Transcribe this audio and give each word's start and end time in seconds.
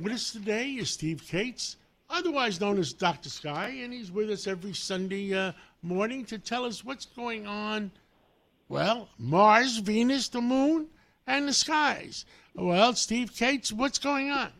With 0.00 0.12
us 0.12 0.32
today 0.32 0.70
is 0.72 0.90
Steve 0.90 1.24
Kates, 1.26 1.76
otherwise 2.08 2.60
known 2.60 2.78
as 2.78 2.92
Dr. 2.92 3.28
Sky, 3.28 3.80
and 3.82 3.92
he's 3.92 4.12
with 4.12 4.30
us 4.30 4.46
every 4.46 4.72
Sunday 4.72 5.34
uh, 5.34 5.52
morning 5.82 6.24
to 6.26 6.38
tell 6.38 6.64
us 6.64 6.84
what's 6.84 7.06
going 7.06 7.48
on. 7.48 7.90
Well, 8.68 9.08
Mars, 9.18 9.78
Venus, 9.78 10.28
the 10.28 10.40
moon, 10.40 10.86
and 11.26 11.48
the 11.48 11.52
skies. 11.52 12.26
Well, 12.54 12.92
Steve 12.92 13.32
Kates, 13.34 13.72
what's 13.72 13.98
going 13.98 14.30
on? 14.30 14.50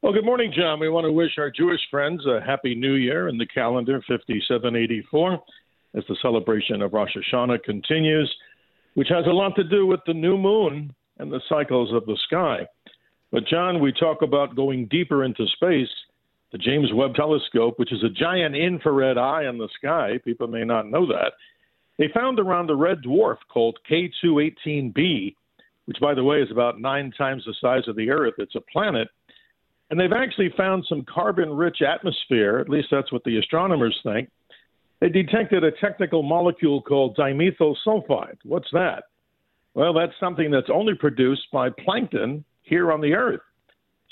Well, 0.00 0.14
good 0.14 0.24
morning, 0.24 0.54
John. 0.56 0.80
We 0.80 0.88
want 0.88 1.04
to 1.04 1.12
wish 1.12 1.36
our 1.36 1.50
Jewish 1.50 1.80
friends 1.90 2.24
a 2.24 2.40
happy 2.40 2.74
new 2.74 2.94
year 2.94 3.28
in 3.28 3.36
the 3.36 3.46
calendar 3.46 4.00
5784 4.08 5.38
as 5.96 6.04
the 6.08 6.16
celebration 6.22 6.80
of 6.80 6.94
Rosh 6.94 7.14
Hashanah 7.14 7.62
continues, 7.62 8.34
which 8.94 9.08
has 9.08 9.26
a 9.26 9.32
lot 9.32 9.54
to 9.56 9.64
do 9.64 9.86
with 9.86 10.00
the 10.06 10.14
new 10.14 10.38
moon 10.38 10.94
and 11.18 11.30
the 11.30 11.42
cycles 11.46 11.92
of 11.92 12.06
the 12.06 12.16
sky. 12.24 12.66
But, 13.30 13.46
John, 13.46 13.80
we 13.80 13.92
talk 13.92 14.22
about 14.22 14.56
going 14.56 14.86
deeper 14.86 15.24
into 15.24 15.46
space. 15.54 15.88
The 16.50 16.58
James 16.58 16.90
Webb 16.94 17.14
Telescope, 17.14 17.78
which 17.78 17.92
is 17.92 18.02
a 18.02 18.08
giant 18.08 18.56
infrared 18.56 19.18
eye 19.18 19.44
in 19.48 19.58
the 19.58 19.68
sky, 19.78 20.18
people 20.24 20.46
may 20.46 20.64
not 20.64 20.88
know 20.88 21.06
that. 21.06 21.32
They 21.98 22.08
found 22.14 22.40
around 22.40 22.70
a 22.70 22.74
red 22.74 22.98
dwarf 23.06 23.36
called 23.52 23.78
K218b, 23.90 25.34
which, 25.84 26.00
by 26.00 26.14
the 26.14 26.24
way, 26.24 26.40
is 26.40 26.50
about 26.50 26.80
nine 26.80 27.12
times 27.18 27.44
the 27.44 27.54
size 27.60 27.86
of 27.86 27.96
the 27.96 28.10
Earth. 28.10 28.34
It's 28.38 28.54
a 28.54 28.62
planet. 28.72 29.08
And 29.90 29.98
they've 29.98 30.12
actually 30.12 30.52
found 30.56 30.86
some 30.88 31.04
carbon 31.12 31.50
rich 31.50 31.82
atmosphere, 31.82 32.58
at 32.58 32.68
least 32.68 32.88
that's 32.90 33.12
what 33.12 33.24
the 33.24 33.38
astronomers 33.38 33.98
think. 34.02 34.30
They 35.00 35.08
detected 35.08 35.64
a 35.64 35.72
technical 35.72 36.22
molecule 36.22 36.82
called 36.82 37.16
dimethyl 37.16 37.76
sulfide. 37.86 38.36
What's 38.44 38.68
that? 38.72 39.04
Well, 39.74 39.92
that's 39.92 40.12
something 40.18 40.50
that's 40.50 40.70
only 40.72 40.94
produced 40.94 41.46
by 41.52 41.70
plankton 41.70 42.44
here 42.68 42.92
on 42.92 43.00
the 43.00 43.14
Earth. 43.14 43.40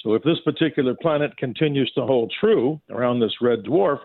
So 0.02 0.15
if 0.15 0.23
this 0.23 0.38
particular 0.45 0.95
planet 0.95 1.37
continues 1.37 1.91
to 1.92 2.02
hold 2.02 2.33
true 2.41 2.80
around 2.91 3.20
this 3.20 3.33
red 3.41 3.64
dwarf, 3.64 3.98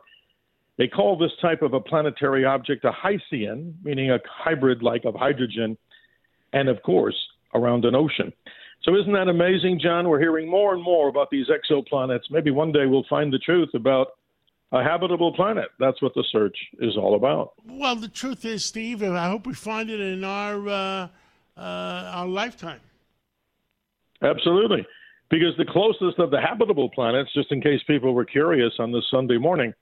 they 0.77 0.87
call 0.87 1.17
this 1.17 1.31
type 1.41 1.61
of 1.61 1.73
a 1.73 1.79
planetary 1.79 2.45
object 2.45 2.85
a 2.85 2.91
Hycean, 2.91 3.77
meaning 3.83 4.09
a 4.09 4.19
hybrid 4.27 4.81
like 4.81 5.05
of 5.05 5.15
hydrogen, 5.15 5.77
and 6.53 6.69
of 6.69 6.81
course, 6.81 7.15
around 7.53 7.85
an 7.85 7.95
ocean. 7.95 8.33
So 8.83 8.95
isn't 8.95 9.13
that 9.13 9.27
amazing, 9.27 9.79
John? 9.79 10.09
We're 10.09 10.19
hearing 10.19 10.49
more 10.49 10.73
and 10.73 10.81
more 10.81 11.07
about 11.07 11.29
these 11.29 11.47
exoplanets. 11.49 12.31
Maybe 12.31 12.49
one 12.49 12.71
day 12.71 12.87
we'll 12.87 13.05
find 13.09 13.31
the 13.31 13.37
truth 13.37 13.69
about 13.75 14.13
a 14.71 14.83
habitable 14.83 15.33
planet. 15.33 15.67
That's 15.79 16.01
what 16.01 16.13
the 16.15 16.23
search 16.31 16.57
is 16.79 16.97
all 16.97 17.15
about. 17.15 17.53
Well, 17.63 17.95
the 17.95 18.07
truth 18.07 18.45
is, 18.45 18.65
Steve, 18.65 19.03
I 19.03 19.27
hope 19.27 19.45
we 19.45 19.53
find 19.53 19.89
it 19.89 19.99
in 19.99 20.23
our 20.23 20.67
uh, 20.67 21.07
uh, 21.57 21.59
our 21.59 22.27
lifetime. 22.27 22.79
Absolutely. 24.21 24.85
Because 25.29 25.55
the 25.57 25.65
closest 25.65 26.19
of 26.19 26.29
the 26.29 26.41
habitable 26.41 26.89
planets, 26.89 27.33
just 27.33 27.51
in 27.51 27.61
case 27.61 27.79
people 27.87 28.13
were 28.13 28.25
curious 28.25 28.73
on 28.79 28.91
this 28.91 29.05
Sunday 29.09 29.37
morning, 29.37 29.73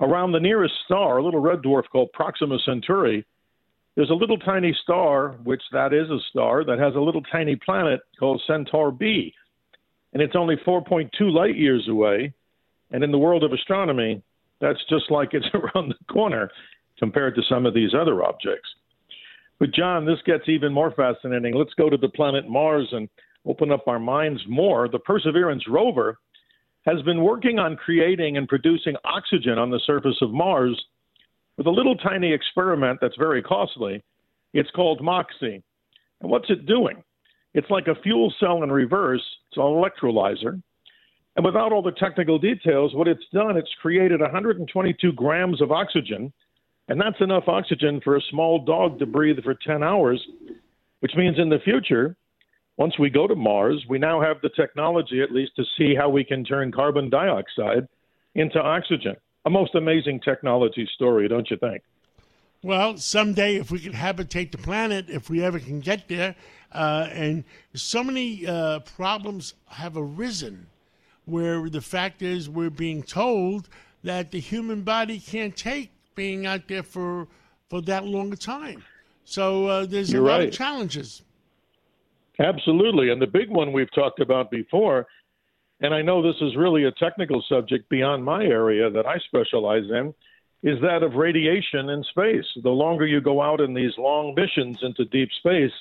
around 0.00 0.32
the 0.32 0.40
nearest 0.40 0.74
star, 0.84 1.18
a 1.18 1.24
little 1.24 1.40
red 1.40 1.60
dwarf 1.60 1.84
called 1.90 2.12
Proxima 2.12 2.58
Centauri, 2.64 3.24
there's 3.96 4.10
a 4.10 4.14
little 4.14 4.38
tiny 4.38 4.76
star, 4.82 5.36
which 5.44 5.62
that 5.72 5.92
is 5.92 6.10
a 6.10 6.18
star, 6.30 6.64
that 6.64 6.78
has 6.78 6.94
a 6.96 7.00
little 7.00 7.22
tiny 7.22 7.56
planet 7.56 8.00
called 8.18 8.42
Centaur 8.46 8.90
B. 8.90 9.32
And 10.12 10.22
it's 10.22 10.36
only 10.36 10.56
4.2 10.66 11.10
light 11.20 11.56
years 11.56 11.88
away. 11.88 12.32
And 12.90 13.02
in 13.02 13.12
the 13.12 13.18
world 13.18 13.44
of 13.44 13.52
astronomy, 13.52 14.22
that's 14.60 14.84
just 14.88 15.10
like 15.10 15.30
it's 15.32 15.46
around 15.54 15.90
the 15.90 16.12
corner 16.12 16.50
compared 16.98 17.34
to 17.36 17.42
some 17.48 17.66
of 17.66 17.74
these 17.74 17.94
other 17.94 18.22
objects. 18.24 18.68
But, 19.58 19.72
John, 19.72 20.04
this 20.04 20.18
gets 20.26 20.48
even 20.48 20.72
more 20.72 20.90
fascinating. 20.90 21.54
Let's 21.54 21.74
go 21.74 21.88
to 21.88 21.96
the 21.96 22.08
planet 22.08 22.48
Mars 22.48 22.88
and 22.92 23.08
open 23.46 23.70
up 23.70 23.86
our 23.86 23.98
minds 23.98 24.40
more. 24.48 24.88
The 24.88 24.98
Perseverance 24.98 25.68
rover 25.68 26.18
has 26.86 27.00
been 27.02 27.22
working 27.22 27.58
on 27.58 27.76
creating 27.76 28.36
and 28.36 28.48
producing 28.48 28.96
oxygen 29.04 29.58
on 29.58 29.70
the 29.70 29.80
surface 29.86 30.18
of 30.20 30.32
Mars 30.32 30.80
with 31.56 31.66
a 31.66 31.70
little 31.70 31.96
tiny 31.96 32.32
experiment 32.32 32.98
that's 33.00 33.16
very 33.16 33.42
costly. 33.42 34.02
It's 34.52 34.70
called 34.70 35.00
MOXIE. 35.02 35.62
And 36.20 36.30
what's 36.30 36.50
it 36.50 36.66
doing? 36.66 37.02
It's 37.54 37.70
like 37.70 37.86
a 37.86 38.00
fuel 38.02 38.32
cell 38.40 38.62
in 38.62 38.72
reverse, 38.72 39.22
it's 39.48 39.56
an 39.56 39.62
electrolyzer. 39.62 40.60
And 41.36 41.44
without 41.44 41.72
all 41.72 41.82
the 41.82 41.92
technical 41.92 42.38
details, 42.38 42.94
what 42.94 43.08
it's 43.08 43.24
done, 43.32 43.56
it's 43.56 43.70
created 43.80 44.20
122 44.20 45.12
grams 45.12 45.60
of 45.60 45.72
oxygen 45.72 46.32
and 46.88 47.00
that's 47.00 47.20
enough 47.20 47.44
oxygen 47.46 48.00
for 48.02 48.16
a 48.16 48.22
small 48.30 48.64
dog 48.64 48.98
to 48.98 49.06
breathe 49.06 49.42
for 49.42 49.54
10 49.54 49.82
hours, 49.82 50.22
which 51.00 51.12
means 51.16 51.38
in 51.38 51.48
the 51.48 51.58
future, 51.64 52.16
once 52.76 52.98
we 52.98 53.08
go 53.10 53.26
to 53.26 53.34
Mars, 53.34 53.84
we 53.88 53.98
now 53.98 54.20
have 54.20 54.40
the 54.42 54.50
technology 54.50 55.22
at 55.22 55.30
least 55.30 55.52
to 55.56 55.64
see 55.78 55.94
how 55.94 56.08
we 56.08 56.24
can 56.24 56.44
turn 56.44 56.72
carbon 56.72 57.08
dioxide 57.08 57.86
into 58.34 58.60
oxygen. 58.60 59.16
A 59.44 59.50
most 59.50 59.74
amazing 59.74 60.20
technology 60.20 60.88
story, 60.94 61.28
don't 61.28 61.48
you 61.50 61.56
think? 61.56 61.82
Well, 62.62 62.96
someday, 62.96 63.56
if 63.56 63.70
we 63.70 63.78
can 63.78 63.92
habitate 63.92 64.50
the 64.50 64.58
planet, 64.58 65.10
if 65.10 65.28
we 65.28 65.44
ever 65.44 65.58
can 65.58 65.80
get 65.80 66.08
there, 66.08 66.34
uh, 66.72 67.08
and 67.12 67.44
so 67.74 68.02
many 68.02 68.46
uh, 68.46 68.80
problems 68.80 69.54
have 69.66 69.96
arisen 69.96 70.66
where 71.26 71.68
the 71.68 71.80
fact 71.80 72.22
is 72.22 72.48
we're 72.48 72.70
being 72.70 73.02
told 73.02 73.68
that 74.02 74.30
the 74.30 74.40
human 74.40 74.82
body 74.82 75.20
can't 75.20 75.56
take 75.56 75.90
being 76.14 76.46
out 76.46 76.66
there 76.68 76.82
for 76.82 77.28
for 77.68 77.80
that 77.82 78.04
long 78.04 78.32
a 78.32 78.36
time. 78.36 78.82
So 79.24 79.66
uh, 79.66 79.86
there's 79.86 80.12
You're 80.12 80.22
a 80.22 80.28
lot 80.28 80.38
right. 80.38 80.48
of 80.48 80.54
challenges. 80.54 81.22
Absolutely. 82.38 83.10
And 83.10 83.22
the 83.22 83.26
big 83.26 83.50
one 83.50 83.72
we've 83.72 83.92
talked 83.94 84.20
about 84.20 84.50
before, 84.50 85.06
and 85.80 85.94
I 85.94 86.02
know 86.02 86.22
this 86.22 86.40
is 86.40 86.56
really 86.56 86.84
a 86.84 86.92
technical 86.92 87.44
subject 87.48 87.88
beyond 87.88 88.24
my 88.24 88.44
area 88.44 88.90
that 88.90 89.06
I 89.06 89.18
specialize 89.26 89.84
in, 89.90 90.14
is 90.62 90.80
that 90.80 91.02
of 91.02 91.14
radiation 91.14 91.90
in 91.90 92.02
space. 92.04 92.46
The 92.62 92.70
longer 92.70 93.06
you 93.06 93.20
go 93.20 93.42
out 93.42 93.60
in 93.60 93.74
these 93.74 93.92
long 93.98 94.34
missions 94.34 94.78
into 94.82 95.04
deep 95.04 95.28
space, 95.38 95.72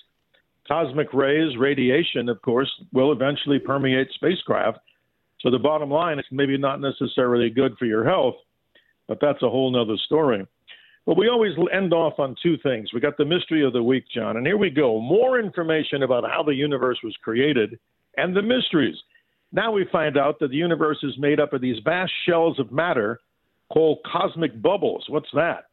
cosmic 0.67 1.13
rays, 1.13 1.57
radiation, 1.57 2.29
of 2.29 2.41
course, 2.41 2.71
will 2.91 3.11
eventually 3.11 3.59
permeate 3.59 4.11
spacecraft. 4.13 4.79
So 5.39 5.49
the 5.49 5.59
bottom 5.59 5.89
line 5.89 6.19
is 6.19 6.25
maybe 6.31 6.57
not 6.57 6.81
necessarily 6.81 7.49
good 7.49 7.77
for 7.77 7.85
your 7.85 8.03
health, 8.03 8.35
but 9.07 9.19
that's 9.21 9.41
a 9.41 9.49
whole 9.49 9.71
nother 9.71 9.97
story. 10.05 10.45
But 11.05 11.17
we 11.17 11.27
always 11.27 11.53
end 11.73 11.93
off 11.93 12.17
on 12.17 12.35
two 12.41 12.57
things. 12.63 12.93
We 12.93 13.01
got 13.01 13.17
the 13.17 13.25
mystery 13.25 13.65
of 13.65 13.73
the 13.73 13.83
week, 13.83 14.05
John, 14.13 14.37
and 14.37 14.45
here 14.45 14.57
we 14.57 14.69
go. 14.69 15.01
More 15.01 15.39
information 15.39 16.03
about 16.03 16.23
how 16.23 16.43
the 16.43 16.55
universe 16.55 16.97
was 17.03 17.15
created 17.21 17.77
and 18.15 18.35
the 18.35 18.41
mysteries. 18.41 18.95
Now 19.51 19.71
we 19.71 19.85
find 19.91 20.17
out 20.17 20.39
that 20.39 20.49
the 20.49 20.55
universe 20.55 20.99
is 21.03 21.17
made 21.17 21.39
up 21.39 21.53
of 21.53 21.61
these 21.61 21.77
vast 21.83 22.11
shells 22.25 22.57
of 22.57 22.71
matter 22.71 23.19
called 23.71 23.99
cosmic 24.09 24.61
bubbles. 24.61 25.05
What's 25.09 25.29
that? 25.33 25.65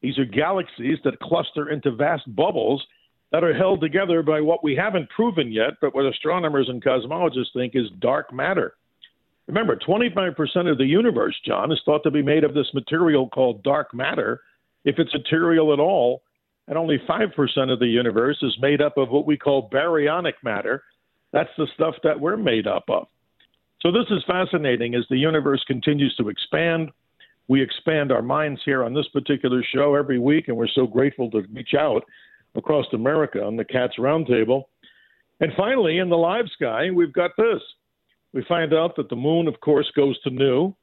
These 0.00 0.18
are 0.18 0.24
galaxies 0.24 0.98
that 1.04 1.18
cluster 1.20 1.70
into 1.70 1.92
vast 1.92 2.34
bubbles 2.34 2.84
that 3.32 3.44
are 3.44 3.54
held 3.54 3.80
together 3.80 4.22
by 4.22 4.40
what 4.40 4.62
we 4.62 4.76
haven't 4.76 5.08
proven 5.10 5.50
yet, 5.50 5.74
but 5.80 5.94
what 5.94 6.06
astronomers 6.06 6.68
and 6.68 6.84
cosmologists 6.84 7.52
think 7.54 7.74
is 7.74 7.86
dark 8.00 8.32
matter. 8.32 8.74
Remember, 9.46 9.76
25% 9.76 10.70
of 10.70 10.78
the 10.78 10.84
universe, 10.84 11.34
John, 11.44 11.72
is 11.72 11.80
thought 11.84 12.02
to 12.04 12.10
be 12.10 12.22
made 12.22 12.44
of 12.44 12.54
this 12.54 12.72
material 12.74 13.28
called 13.28 13.62
dark 13.62 13.92
matter, 13.94 14.40
if 14.84 14.98
it's 14.98 15.14
material 15.14 15.72
at 15.72 15.80
all, 15.80 16.22
and 16.68 16.78
only 16.78 16.98
5% 17.08 17.72
of 17.72 17.78
the 17.78 17.86
universe 17.86 18.38
is 18.42 18.56
made 18.60 18.80
up 18.80 18.96
of 18.96 19.10
what 19.10 19.26
we 19.26 19.36
call 19.36 19.68
baryonic 19.70 20.34
matter. 20.42 20.82
That's 21.32 21.50
the 21.58 21.66
stuff 21.74 21.94
that 22.04 22.20
we're 22.20 22.36
made 22.36 22.66
up 22.66 22.84
of. 22.88 23.06
So 23.80 23.90
this 23.90 24.06
is 24.10 24.22
fascinating 24.26 24.94
as 24.94 25.04
the 25.10 25.18
universe 25.18 25.64
continues 25.66 26.14
to 26.16 26.28
expand. 26.28 26.90
We 27.48 27.60
expand 27.60 28.12
our 28.12 28.22
minds 28.22 28.60
here 28.64 28.84
on 28.84 28.94
this 28.94 29.08
particular 29.08 29.64
show 29.74 29.96
every 29.96 30.18
week, 30.18 30.46
and 30.48 30.56
we're 30.56 30.68
so 30.68 30.86
grateful 30.86 31.30
to 31.32 31.42
reach 31.52 31.74
out 31.76 32.04
across 32.54 32.86
America 32.92 33.42
on 33.42 33.56
the 33.56 33.64
Cats 33.64 33.94
Roundtable. 33.98 34.64
And 35.40 35.52
finally, 35.56 35.98
in 35.98 36.08
the 36.08 36.16
live 36.16 36.44
sky, 36.54 36.90
we've 36.94 37.12
got 37.12 37.32
this. 37.36 37.60
We 38.32 38.44
find 38.48 38.72
out 38.72 38.94
that 38.96 39.08
the 39.08 39.16
moon, 39.16 39.48
of 39.48 39.60
course, 39.60 39.90
goes 39.96 40.20
to 40.22 40.30
new. 40.30 40.74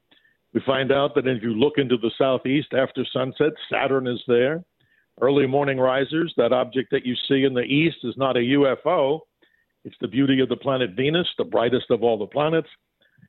We 0.53 0.61
find 0.65 0.91
out 0.91 1.13
that 1.15 1.27
if 1.27 1.43
you 1.43 1.53
look 1.53 1.73
into 1.77 1.97
the 1.97 2.11
southeast 2.17 2.73
after 2.73 3.05
sunset, 3.13 3.53
Saturn 3.71 4.07
is 4.07 4.21
there. 4.27 4.63
Early 5.21 5.45
morning 5.45 5.77
risers, 5.77 6.33
that 6.37 6.53
object 6.53 6.91
that 6.91 7.05
you 7.05 7.13
see 7.27 7.43
in 7.43 7.53
the 7.53 7.61
east 7.61 7.97
is 8.03 8.15
not 8.17 8.37
a 8.37 8.39
UFO. 8.39 9.19
It's 9.85 9.95
the 10.01 10.07
beauty 10.07 10.39
of 10.39 10.49
the 10.49 10.55
planet 10.55 10.91
Venus, 10.95 11.27
the 11.37 11.43
brightest 11.43 11.91
of 11.91 12.03
all 12.03 12.17
the 12.17 12.25
planets. 12.25 12.69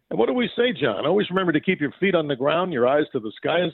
And 0.09 0.19
what 0.19 0.27
do 0.27 0.35
we 0.35 0.49
say, 0.57 0.73
John? 0.73 1.07
Always 1.07 1.31
remember 1.31 1.53
to 1.53 1.61
keep 1.61 1.81
your 1.81 1.95
feet 2.01 2.15
on 2.15 2.29
the 2.29 2.37
ground, 2.37 2.73
your 2.73 2.89
eyes 2.89 3.05
to 3.13 3.21
the 3.21 3.33
skies, 3.37 3.73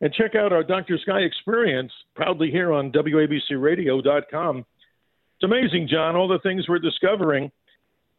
and 0.00 0.12
check 0.14 0.34
out 0.34 0.52
our 0.52 0.62
Dr. 0.62 0.98
Sky 0.98 1.20
experience 1.20 1.92
proudly 2.14 2.50
here 2.50 2.72
on 2.72 2.92
WABCRadio.com. 2.92 4.58
It's 4.58 5.44
amazing, 5.44 5.88
John, 5.90 6.16
all 6.16 6.28
the 6.28 6.38
things 6.42 6.68
we're 6.68 6.78
discovering 6.78 7.50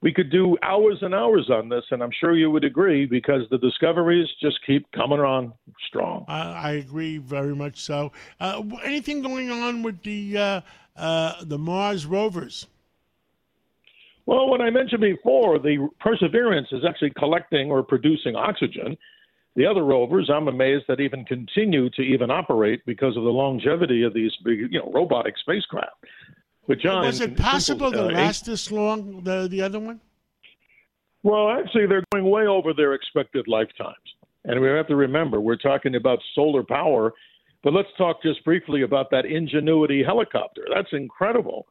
we 0.02 0.12
could 0.12 0.32
do 0.32 0.58
hours 0.64 0.98
and 1.02 1.14
hours 1.14 1.50
on 1.50 1.70
this, 1.70 1.84
and 1.92 2.02
I'm 2.02 2.12
sure 2.20 2.36
you 2.36 2.50
would 2.50 2.64
agree 2.64 3.06
because 3.06 3.42
the 3.52 3.60
discoveries 3.60 4.28
just 4.42 4.58
keep 4.66 4.92
coming 4.92 5.20
on 5.20 5.54
strong. 5.88 6.26
I, 6.28 6.42
I 6.42 6.72
agree 6.74 7.18
very 7.20 7.56
much 7.56 7.80
so. 7.80 8.12
Uh, 8.40 8.64
anything 8.84 9.22
going 9.22 9.52
on 9.52 9.84
with 9.84 10.02
the 10.04 10.38
uh, 10.38 10.62
uh, 10.96 11.44
the 11.44 11.58
Mars 11.58 12.06
rovers? 12.06 12.68
Well, 14.26 14.48
what 14.48 14.62
I 14.62 14.70
mentioned 14.70 15.02
before, 15.02 15.60
the 15.60 15.90
Perseverance 16.00 16.68
is 16.72 16.84
actually 16.88 17.12
collecting 17.18 17.72
or 17.72 17.84
producing 17.84 18.36
oxygen. 18.36 18.98
The 19.56 19.66
other 19.66 19.84
rovers, 19.84 20.30
I'm 20.34 20.48
amazed 20.48 20.86
that 20.88 21.00
even 21.02 21.26
continue 21.26 21.90
to 21.92 22.02
even 22.02 22.32
operate 22.32 22.86
because 22.86 23.18
of 23.18 23.24
the 23.24 23.30
longevity 23.30 24.04
of 24.04 24.14
these 24.14 24.32
big, 24.46 24.72
you 24.72 24.80
know, 24.80 24.92
robotic 24.94 25.36
spacecraft. 25.38 26.06
But 26.72 26.80
John, 26.80 27.06
was 27.06 27.20
it 27.20 27.36
possible 27.36 27.92
simple, 27.92 28.08
to 28.08 28.16
uh, 28.16 28.18
last 28.18 28.46
this 28.46 28.72
long? 28.72 29.26
The 29.26 29.50
the 29.50 29.62
other 29.62 29.78
one? 29.78 30.00
Well, 31.22 31.50
actually, 31.50 31.86
they're 31.86 32.06
going 32.14 32.30
way 32.30 32.48
over 32.48 32.74
their 32.74 32.94
expected 32.94 33.46
lifetimes. 33.50 33.98
And 34.46 34.62
we 34.62 34.70
have 34.70 34.88
to 34.88 34.96
remember, 34.96 35.42
we're 35.42 35.58
talking 35.58 35.96
about 35.96 36.20
solar 36.34 36.64
power. 36.64 37.12
But 37.62 37.74
let's 37.74 37.90
talk 37.98 38.24
just 38.24 38.46
briefly 38.46 38.84
about 38.84 39.12
that 39.12 39.26
Ingenuity 39.26 40.02
helicopter. 40.02 40.66
That's 40.74 40.88
incredible. 40.94 41.68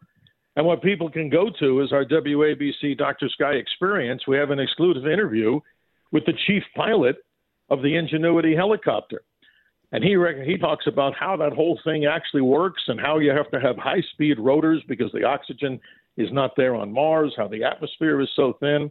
And 0.56 0.67
what 0.67 0.82
people 0.82 1.08
can 1.08 1.31
go 1.31 1.49
to 1.61 1.81
is 1.81 1.94
our 1.94 2.05
WABC 2.05 2.99
Dr. 2.99 3.31
Sky 3.31 3.53
experience. 3.53 4.26
We 4.29 4.37
have 4.37 4.50
an 4.50 4.61
exclusive 4.61 5.06
interview 5.06 5.61
with 6.12 6.26
the 6.26 6.35
chief 6.46 6.62
pilot 6.76 7.17
of 7.70 7.81
the 7.81 7.96
Ingenuity 7.96 8.55
helicopter. 8.55 9.23
And 9.92 10.04
he 10.04 10.16
he 10.44 10.56
talks 10.56 10.87
about 10.87 11.14
how 11.19 11.37
that 11.38 11.52
whole 11.52 11.78
thing 11.84 12.06
actually 12.06 12.42
works 12.42 12.82
and 12.87 13.00
how 13.00 13.19
you 13.19 13.31
have 13.31 13.50
to 13.50 13.60
have 13.60 13.76
high 13.76 14.02
speed 14.12 14.38
rotors 14.38 14.82
because 14.87 15.10
the 15.12 15.25
oxygen 15.25 15.81
is 16.16 16.28
not 16.32 16.52
there 16.56 16.75
on 16.75 16.92
Mars, 16.92 17.34
how 17.37 17.48
the 17.48 17.64
atmosphere 17.64 18.20
is 18.20 18.28
so 18.37 18.56
thin. 18.60 18.90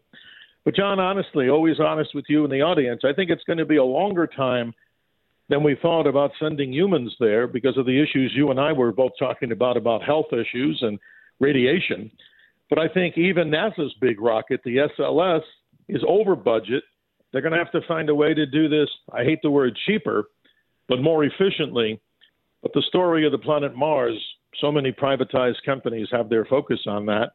But 0.66 0.76
John, 0.76 1.00
honestly, 1.00 1.50
always 1.50 1.80
honest 1.80 2.14
with 2.14 2.26
you 2.28 2.44
and 2.44 2.52
the 2.52 2.62
audience, 2.62 3.02
I 3.06 3.14
think 3.14 3.30
it's 3.30 3.44
going 3.46 3.60
to 3.60 3.66
be 3.66 3.78
a 3.78 3.84
longer 3.84 4.28
time 4.28 4.74
than 5.48 5.64
we 5.64 5.78
thought 5.82 6.06
about 6.06 6.32
sending 6.40 6.72
humans 6.72 7.16
there 7.20 7.48
because 7.48 7.78
of 7.78 7.86
the 7.86 8.02
issues 8.02 8.34
you 8.36 8.52
and 8.52 8.60
I 8.60 8.72
were 8.72 8.92
both 8.92 9.14
talking 9.18 9.52
about 9.52 9.78
about 9.78 10.04
health 10.04 10.28
issues 10.32 10.80
and 10.82 11.00
radiation. 11.40 12.12
But 12.70 12.78
I 12.78 12.88
think 12.88 13.18
even 13.18 13.50
NASA's 13.50 13.96
big 14.00 14.22
rocket, 14.22 14.62
the 14.64 14.88
SLS, 15.00 15.42
is 15.88 16.04
over 16.08 16.36
budget. 16.36 16.84
They're 17.32 17.42
going 17.42 17.54
to 17.54 17.58
have 17.58 17.72
to 17.72 17.88
find 17.88 18.10
a 18.10 18.16
way 18.16 18.34
to 18.34 18.46
do 18.46 18.70
this. 18.70 18.90
I 19.12 19.24
hate 19.24 19.40
the 19.42 19.50
word 19.50 19.78
cheaper, 19.88 20.26
but 20.90 21.02
more 21.02 21.24
efficiently. 21.24 22.02
But 22.62 22.74
the 22.74 22.84
story 22.90 23.26
of 23.26 23.32
the 23.32 23.38
planet 23.38 23.76
Mars, 23.76 24.18
so 24.60 24.72
many 24.72 24.92
privatized 24.92 25.64
companies 25.66 26.08
have 26.12 26.28
their 26.28 26.44
focus 26.46 26.80
on 26.88 27.06
that. 27.06 27.32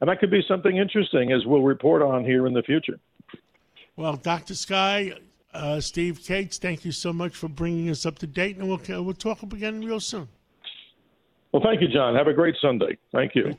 And 0.00 0.08
that 0.08 0.20
could 0.20 0.30
be 0.30 0.42
something 0.46 0.76
interesting 0.76 1.32
as 1.32 1.44
we'll 1.44 1.62
report 1.62 2.02
on 2.02 2.24
here 2.24 2.46
in 2.46 2.54
the 2.54 2.62
future. 2.62 3.00
Well, 3.96 4.16
Dr. 4.16 4.54
Sky, 4.54 5.12
uh, 5.52 5.80
Steve 5.80 6.20
Kates, 6.24 6.58
thank 6.58 6.84
you 6.84 6.92
so 6.92 7.12
much 7.12 7.34
for 7.34 7.48
bringing 7.48 7.90
us 7.90 8.06
up 8.06 8.18
to 8.20 8.26
date, 8.26 8.56
and 8.56 8.68
we'll, 8.68 8.80
we'll 9.04 9.14
talk 9.14 9.42
again 9.42 9.84
real 9.84 10.00
soon. 10.00 10.28
Well, 11.52 11.62
thank 11.62 11.80
you, 11.80 11.88
John. 11.88 12.14
Have 12.14 12.28
a 12.28 12.32
great 12.32 12.54
Sunday. 12.60 12.96
Thank 13.12 13.34
you. 13.34 13.52